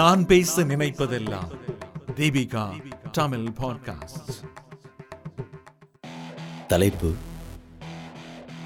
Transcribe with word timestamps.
நான் 0.00 0.26
பேச 0.26 0.62
நினைப்பதெல்லாம். 0.64 1.48
தீபிகா 2.06 2.62
தமிழ் 3.10 3.46
பாட்காஸ்ட் 3.46 4.30
தலைப்பு 6.66 7.14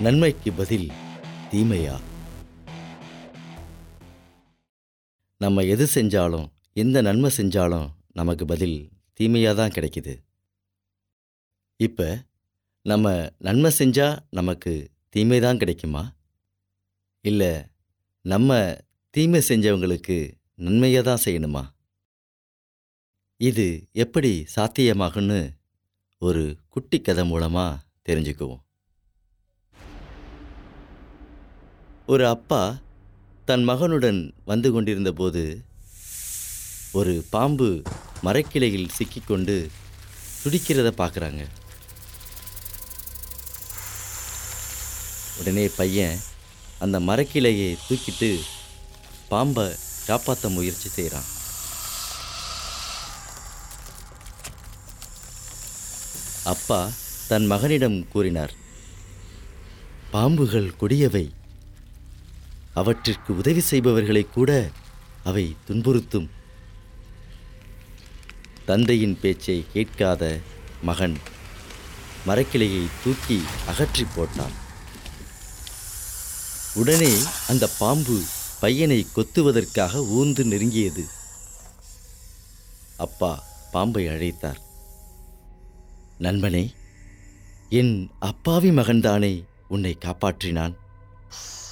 நன்மைக்கு 0.00 0.52
பதில் 0.52 0.92
தீமையா? 1.50 2.00
நம்ம 5.38 5.62
எது 5.62 5.88
செஞ்சாலும் 5.94 6.46
எந்த 6.72 7.02
நன்மை 7.02 7.30
செஞ்சாலும் 7.36 7.88
நமக்கு 8.12 8.44
பதில் 8.44 8.90
தீமையாக 9.14 9.56
தான் 9.56 9.70
கிடைக்குது. 9.70 10.14
இப்போ 11.76 12.18
நம்ம 12.82 13.32
நன்மை 13.38 13.70
செஞ்சால் 13.78 14.18
நமக்கு 14.30 14.90
தீமை 15.08 15.40
தான் 15.40 15.58
கிடைக்குமா? 15.58 16.12
இல்லை 17.20 17.66
நம்ம 18.22 18.76
தீமை 19.10 19.42
செஞ்சவங்களுக்கு 19.48 20.42
நன்மையை 20.58 21.02
தான் 21.02 21.22
செய்யணுமா? 21.24 21.62
இது 23.36 23.88
எப்படி 23.92 24.46
சாத்தியமாகும்னு 24.56 25.38
ஒரு 26.18 26.56
குட்டி 26.68 27.00
கதை 27.00 27.24
மூலமாக 27.26 27.80
தெரிஞ்சுக்குவோம். 28.08 28.62
ஒரு 32.06 32.28
அப்பா 32.28 32.78
தன் 33.44 33.64
மகனுடன் 33.68 34.20
வந்து 34.44 34.72
கொண்டிருந்தபோது 34.72 35.64
ஒரு 36.92 37.24
பாம்பு 37.30 37.82
மரக்கிளையில் 38.22 38.94
சிக்கிக்கொண்டு 38.98 39.56
துடிக்கிறத 40.44 40.88
பார்க்குறாங்க. 41.00 41.42
உடனே 45.40 45.68
பையன் 45.68 46.18
அந்த 46.78 47.00
மரக்கிளையை 47.00 47.76
தூக்கிட்டு 47.86 48.30
பாம்பை 49.28 49.66
காப்பாற்ற 50.06 50.48
முயற்சி 50.48 50.88
செய்கிறான் 50.88 51.28
அப்பா 56.44 56.90
தன் 57.28 57.46
மகனிடம் 57.46 58.08
கூறினார் 58.08 58.52
பாம்புகள் 60.12 60.76
கொடியவை. 60.76 61.34
அவற்றிற்கு 62.74 63.36
உதவி 63.36 63.60
செய்பவர்களை 63.60 64.26
கூட 64.30 64.70
அவை 65.24 65.56
துன்புறுத்தும். 65.66 66.28
தந்தையின் 68.66 69.20
பேச்சை 69.20 69.64
கேட்காத 69.72 70.40
மகன் 70.82 71.16
மரக்கிளையை 72.26 72.84
தூக்கி 73.04 73.42
அகற்றி 73.66 74.06
போட்டான். 74.16 74.54
உடனே 76.74 77.12
அந்த 77.48 77.66
பாம்பு 77.66 78.22
பையனை 78.64 79.06
கொத்துவதற்காக 79.16 79.94
ஊர்ந்து 80.08 80.44
நெருங்கியது. 80.44 81.04
அப்பா 82.96 83.42
பாம்பை 83.72 84.06
அழைத்தார். 84.06 84.60
நண்பனே 86.18 86.74
என் 87.68 88.10
அப்பாவி 88.18 88.70
மகன்தானே 88.70 89.44
உன்னை 89.68 89.98
காப்பாற்றினான். 90.00 90.74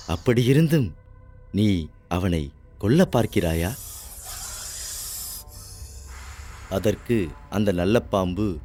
அப்படியிருந்தும் 0.09 0.95
நீ 1.53 1.89
அவனை 2.09 2.53
கொல்ல 2.79 3.09
பார்க்கிறாயா? 3.12 3.75
அதற்கு 6.71 7.29
அந்த 7.51 7.73
நல்ல 7.73 8.01
பாம்பு 8.01 8.59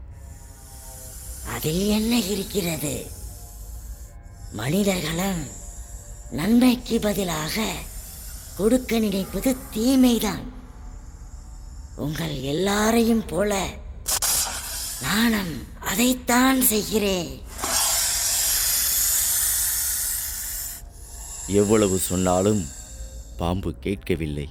அதில் 1.55 1.87
என்ன 1.87 2.19
இருக்கிறது? 2.19 3.07
மனிதர்களும் 4.51 5.47
நன்மைக்கு 6.31 6.99
பதிலாக 6.99 7.73
கொடுக்க 8.57 8.99
நினைப்பது 8.99 9.55
தீமைதான். 9.75 10.45
உங்கள் 11.95 12.41
எல்லாரையும் 12.41 13.25
போல 13.25 13.69
நானும் 15.01 15.53
அதைத்தான் 15.79 16.61
செய்கிறேன். 16.61 17.41
எவ்வளவு 21.47 21.97
சொன்னாலும் 21.97 22.65
பாம்பு 23.37 23.73
கேட்கவில்லை. 23.79 24.49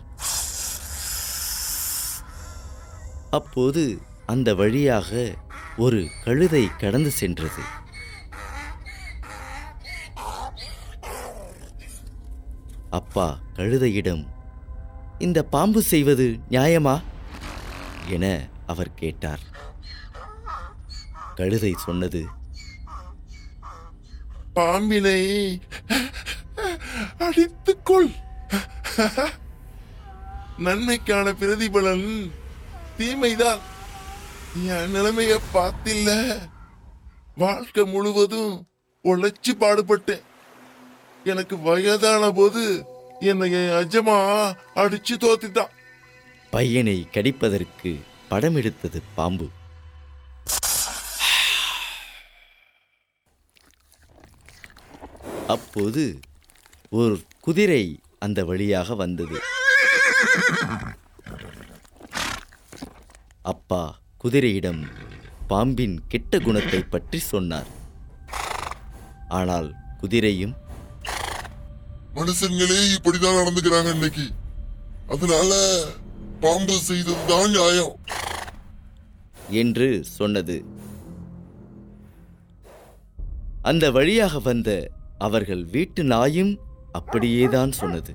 அப்போது 3.30 3.98
அந்த 4.26 4.54
வழியாக 4.54 5.34
ஒரு 5.76 6.08
கழுதை 6.24 6.70
கடந்து 6.78 7.10
சென்றது. 7.10 7.62
அப்பா 12.96 13.26
கழுதையிடம் 13.56 14.22
இந்த 15.18 15.38
பாம்பு 15.42 15.80
செய்வது 15.82 16.26
நியாயமா? 16.50 16.94
என 18.08 18.24
அவர் 18.66 18.94
கேட்டார். 18.94 19.42
கழுதை 21.34 21.72
சொன்னது 21.84 22.22
பாம்பினை 24.52 25.20
அடித்துக்கொள். 27.18 28.10
நன்மைக்கான 30.58 31.32
பிரதிபலன் 31.40 32.06
தீமைதான். 32.98 33.62
என் 34.66 34.92
நிலைமைய 34.94 35.34
பார்த்தில்ல. 35.54 36.10
வாழ்க்கை 37.36 37.84
முழுவதும் 37.84 38.54
உழைச்சு 39.04 39.52
பாடுபட்டேன். 39.60 40.25
எனக்கு 41.32 41.56
வயதான 41.66 42.24
போது 42.38 42.62
என்னை 43.30 43.46
என் 43.58 43.72
அஜமா 43.78 44.16
அடிச்சு 44.82 45.14
தோத்திட்டான். 45.22 45.72
பையனை 46.54 46.96
கடிப்பதற்கு 47.14 47.90
படம் 48.30 48.56
எடுத்தது 48.60 48.98
பாம்பு. 49.16 49.46
அப்போது 55.54 56.04
ஒரு 57.00 57.16
குதிரை 57.46 57.84
அந்த 58.26 58.40
வழியாக 58.50 58.94
வந்தது. 59.02 59.38
அப்பா 63.52 63.82
குதிரையிடம் 64.22 64.82
பாம்பின் 65.50 65.96
கெட்ட 66.12 66.38
குணத்தை 66.46 66.80
பற்றி 66.94 67.18
சொன்னார். 67.32 67.68
ஆனால் 69.40 69.68
குதிரையும் 70.00 70.54
மனுஷங்களே 72.16 72.96
இப்படிதான் 73.02 73.36
நடந்துக்கிறாங்க 73.36 73.92
இன்னைக்கு. 73.92 74.22
அதனால 75.08 75.82
பாம்பு 76.40 76.78
செய்ததுதான் 76.88 77.50
நியாயம். 77.50 77.98
என்று 79.50 80.04
சொன்னது. 80.04 80.64
அந்த 83.62 83.90
வழியாக 83.90 84.38
வந்த 84.38 84.90
அவர்கள் 85.18 85.64
வீட்டு 85.64 86.04
நாயும் 86.04 86.58
அப்படியேதான் 86.92 87.72
சொன்னது. 87.72 88.14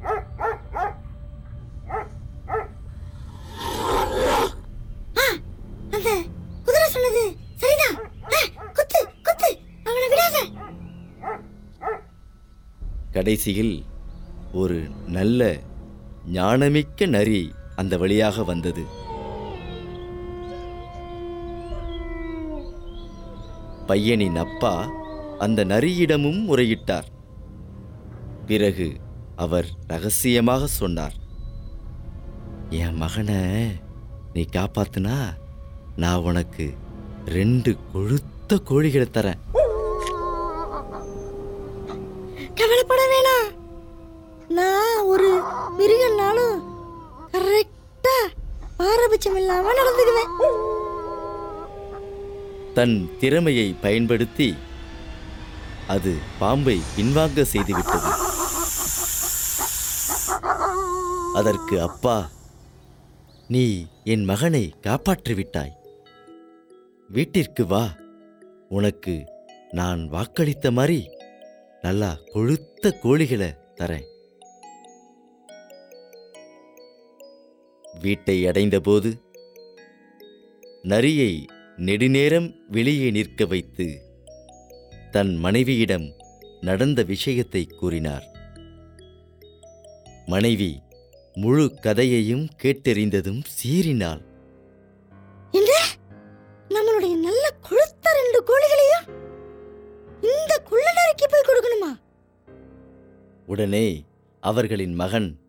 கடைசியில் 13.12 13.86
ஒரு 14.54 14.88
நல்ல 15.08 15.58
ஞானமிக்க 16.34 17.08
நரி 17.08 17.54
அந்த 17.76 17.98
வழியாக 17.98 18.44
வந்தது. 18.44 18.84
பையனின் 23.88 24.36
அப்பா 24.36 24.92
அந்த 25.40 25.66
நரியிடமும் 25.66 26.42
முறையிட்டார். 26.50 27.08
பிறகு 28.46 28.98
அவர் 29.36 29.66
ரகசியமாக 29.88 30.68
சொன்னார் 30.68 31.14
என் 32.70 32.96
மகனை 32.96 33.40
நீ 34.34 34.46
காப்பாத்துனா 34.52 35.34
நான் 35.96 36.20
உனக்கு 36.20 36.74
ரெண்டு 37.26 37.78
கொழுத்த 37.94 38.60
கோழிகளை 38.70 39.08
தரேன். 39.18 39.42
கவலைப்பட 42.56 43.02
வேணாம். 43.14 43.61
நான் 44.58 45.02
ஒரு 45.04 45.30
மிருகனாலும் 45.78 46.56
கரெக்டா 47.32 48.16
பாரபட்சம் 48.78 49.36
இல்லாம 49.36 49.72
நடந்துக்குவேன். 49.74 50.32
தன் 52.74 53.10
திறமையை 53.20 53.76
பயன்படுத்தி 53.82 54.56
அது 55.88 56.16
பாம்பை 56.40 56.82
பின்வாங்க 56.98 57.46
செய்துவிட்டது. 57.54 58.12
அதற்கு 61.34 61.82
அப்பா 61.82 62.30
நீ 63.48 63.88
என் 64.04 64.24
மகனை 64.24 64.74
காப்பாற்றிவிட்டாய். 64.88 65.76
வீட்டிற்கு 67.10 67.66
வா. 67.66 67.84
உனக்கு 68.70 69.26
நான் 69.72 70.10
வாக்களித்த 70.12 70.72
மாதிரி 70.72 71.10
நல்லா 71.82 72.18
கொழுத்த 72.34 72.94
கோழிகளை 73.04 73.52
தரேன். 73.76 74.11
வீட்டை 78.00 78.48
அடைந்தபோது 78.48 79.22
நரியை 80.82 81.46
நெடுநேரம் 81.78 82.56
வெளியே 82.68 83.12
நிற்க 83.12 83.46
வைத்து 83.46 84.02
தன் 85.12 85.36
மனைவியிடம் 85.36 86.14
நடந்த 86.62 87.04
விஷயத்தை 87.04 87.66
கூறினார். 87.66 88.26
மனைவி 90.26 90.82
முழு 91.34 91.76
கதையையும் 91.82 92.48
கேட்டறிந்ததும் 92.64 93.42
சீறினாள். 93.58 94.30
நம்மளுடைய 96.70 97.16
நல்ல 97.16 97.54
கொழுத்த 97.70 98.06
ரெண்டு 98.14 98.44
கோழிகளையும் 98.44 99.08
இந்த 100.22 100.58
குள்ள 100.58 100.94
நறுக்கி 100.94 101.26
போய் 101.28 101.48
கொடுக்கணுமா? 101.48 102.02
உடனே 103.46 104.04
அவர்களின் 104.40 104.94
மகன் 104.94 105.40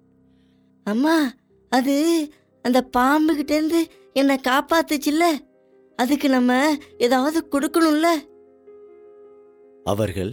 அம்மா 0.85 1.33
அது 1.73 1.95
அந்த 2.65 2.79
பாம்புகிட்டேருந்து 2.97 3.81
என்னை 4.13 4.37
காப்பாத்துச்சுல்ல? 4.49 5.27
அதுக்கு 5.99 6.29
நம்ம 6.29 6.53
ஏதாவது 6.99 7.39
கொடுக்கணும்ல? 7.51 8.09
அவர்கள் 9.85 10.33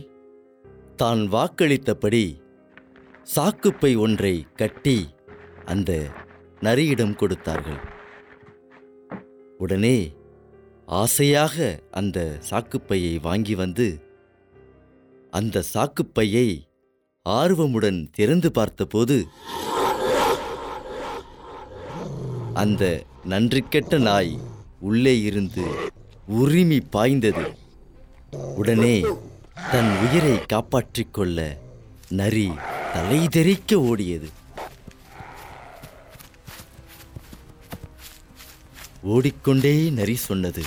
தான் 0.96 1.22
வாக்களித்தபடி 1.32 2.24
சாக்குப்பை 3.36 3.92
ஒன்றை 3.98 4.36
கட்டி 4.56 4.98
அந்த 5.66 5.92
நரியிடம் 6.62 7.16
கொடுத்தார்கள். 7.16 7.82
உடனே 9.58 9.98
ஆசையாக 10.86 11.80
அந்த 11.92 12.20
சாக்குப்பையை 12.50 13.14
வாங்கி 13.22 13.56
வந்து 13.56 13.88
அந்த 15.34 15.64
சாக்குப்பையை 15.74 16.48
ஆர்வமுடன் 17.26 18.00
திறந்து 18.12 18.52
பார்த்தபோது 18.52 19.18
அந்த 22.62 22.84
நன்றிக்கெட்ட 23.30 23.98
நாய் 24.08 24.32
உள்ளே 24.88 25.14
இருந்து 25.22 25.66
உரிமை 26.42 26.80
பாய்ந்தது. 26.96 27.46
உடனே 28.56 28.96
தன் 29.72 29.90
உயிரை 30.04 30.36
காப்பாற்றிக் 30.46 31.14
கொள்ள 31.14 31.38
நரி 32.20 32.48
தலைதெறிக்க 32.94 33.72
ஓடியது. 33.90 34.30
ஓடிக்கொண்டே 39.14 39.74
நரி 39.98 40.16
சொன்னது 40.28 40.64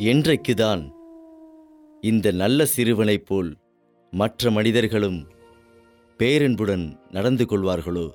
என்றைக்குதான் 0.00 0.90
இந்த 2.00 2.30
நல்ல 2.30 2.66
சிறுவனைப் 2.66 3.26
போல் 3.26 3.56
மற்ற 4.10 4.50
மனிதர்களும் 4.50 5.26
பேரன்புடன் 6.18 7.00
நடந்து 7.10 7.44
கொள்வார்களோ? 7.44 8.10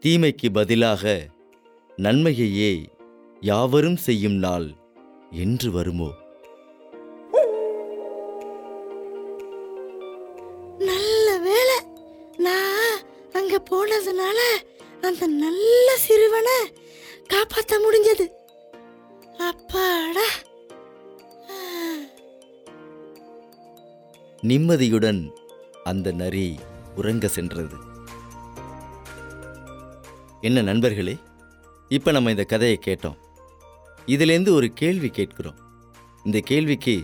தீமைக்கு 0.00 0.52
பதிலாக 0.52 1.26
நன்மையையே 1.96 2.86
யாவரும் 3.40 3.96
செய்யும் 3.96 4.32
நாள் 4.32 4.68
என்று 5.30 5.70
வருமோ? 5.70 6.10
நல்ல 10.78 11.38
வேலை 11.38 11.78
நான் 12.36 12.98
அங்க 13.32 13.62
போனதுனால 13.70 14.38
அந்த 15.00 15.26
நல்ல 15.26 15.96
சிறுவனை 15.96 16.58
காப்பாற்ற 17.26 17.76
முடிஞ்சது. 17.78 18.26
அப்பாடா. 19.48 20.26
நிம்மதியுடன் 24.40 25.32
அந்த 25.84 26.12
நரி 26.12 26.58
உறங்க 26.96 27.28
சென்றது. 27.28 27.76
என்ன 30.40 30.62
நண்பர்களே 30.62 31.16
இப்போ 31.88 32.10
நம்ம 32.10 32.30
இந்த 32.30 32.44
கதையை 32.44 32.78
கேட்டோம். 32.84 33.16
இதிலேருந்து 34.06 34.50
ஒரு 34.50 34.68
கேள்வி 34.72 35.08
கேட்கிறோம். 35.08 35.58
இந்த 36.24 36.40
கேள்விக்கு 36.40 37.02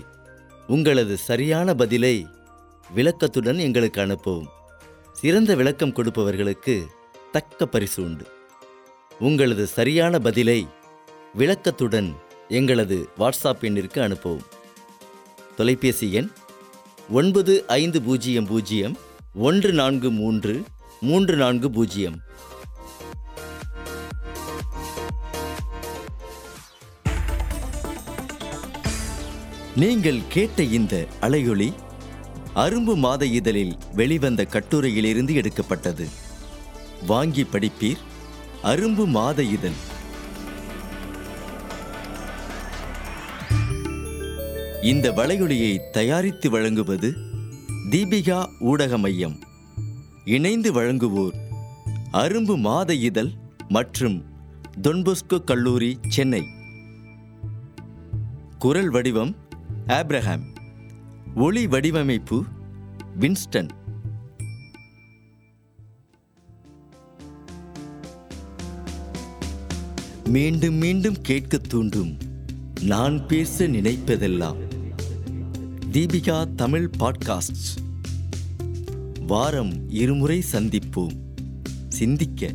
உங்களது 0.67 1.17
சரியான 1.17 1.75
பதிலை 1.75 2.27
விளக்கத்துடன் 2.95 3.59
எங்களுக்கு 3.59 4.01
அனுப்பவும். 4.01 4.49
சிறந்த 5.13 5.55
விளக்கம் 5.55 5.93
கொடுப்பவர்களுக்கு 5.93 6.87
தக்க 7.33 7.67
பரிசு 7.67 8.03
உண்டு. 8.03 8.27
உங்களது 9.19 9.67
சரியான 9.67 10.19
பதிலை 10.19 10.67
விளக்கத்துடன் 11.39 12.15
எங்களது 12.49 13.09
வாட்ஸ்அப் 13.19 13.65
எண்ணிற்கு 13.69 13.99
அனுப்பவும். 14.01 14.47
தொலைபேசி 15.57 16.13
எண் 16.13 16.31
ஒன்பது 17.11 17.67
ஐந்து 17.67 18.03
பூஜ்ஜியம் 18.03 18.47
பூஜ்ஜியம் 18.47 18.97
ஒன்று 19.35 19.73
நான்கு 19.73 20.11
மூன்று 20.11 20.63
மூன்று 21.01 21.37
நான்கு 21.37 21.71
பூஜ்ஜியம். 21.71 22.17
நீங்கள் 29.77 30.21
கேட்ட 30.29 30.63
இந்த 30.63 31.07
அலையொளி 31.21 31.73
அரும்பு 32.55 32.97
மாத 32.97 33.27
இதழில் 33.27 33.77
வெளிவந்த 33.95 34.47
கட்டுரையிலிருந்து 34.51 35.35
எடுக்கப்பட்டது. 35.35 36.09
வாங்கி 37.07 37.43
படிப்பீர் 37.43 38.03
அரும்பு 38.63 39.07
மாத 39.07 39.43
இதழ். 39.43 39.88
இந்த 44.83 45.11
வலையொலியை 45.11 45.91
தயாரித்து 45.91 46.51
வழங்குவது 46.51 47.13
தீபிகா 47.91 48.47
ஊடக 48.61 48.99
மையம். 48.99 49.39
இணைந்து 50.25 50.73
வழங்குவோர் 50.73 51.33
அரும்பு 52.13 52.59
மாத 52.59 52.95
இதழ் 52.95 53.31
மற்றும் 53.69 54.25
தொன்பொஸ்கோ 54.83 55.45
கல்லூரி 55.45 55.99
சென்னை. 56.09 56.43
குரல் 58.59 58.91
வடிவம் 58.91 59.37
ஆப்ரஹாம். 59.87 60.43
ஒளி 61.35 61.67
வடிவமைப்பு 61.67 62.45
வின்ஸ்டன். 63.21 63.69
மீண்டும் 70.25 70.75
மீண்டும் 70.75 71.21
கேட்கத் 71.23 71.69
தூண்டும் 71.69 72.28
நான் 72.81 73.27
பேச 73.27 73.69
நினைப்பதெல்லாம் 73.69 74.57
தீபிகா 75.93 76.55
தமிழ் 76.55 76.91
பாட்காஸ்ட். 76.99 77.83
வாரம் 79.27 79.91
இருமுறை 79.91 80.45
சந்திப்போம். 80.53 81.17
சிந்திக்க. 81.89 82.53